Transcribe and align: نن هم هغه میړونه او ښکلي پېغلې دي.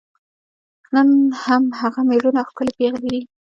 نن 0.93 1.09
هم 1.43 1.63
هغه 1.79 2.01
میړونه 2.09 2.39
او 2.41 2.49
ښکلي 2.51 2.73
پېغلې 2.79 3.09
دي. 3.13 3.21